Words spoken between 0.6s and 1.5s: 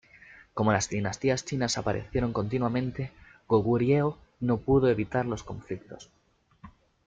las dinastías